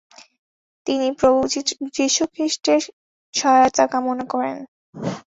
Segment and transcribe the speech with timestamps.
[0.87, 1.39] তিনি প্রভু
[1.97, 2.81] যীশু খ্রীস্টের
[3.33, 4.57] সহায়তা কামনা করেন।